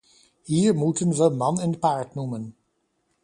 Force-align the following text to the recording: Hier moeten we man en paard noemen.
Hier 0.41 0.73
moeten 0.75 1.09
we 1.13 1.29
man 1.29 1.59
en 1.59 1.79
paard 1.79 2.15
noemen. 2.15 2.55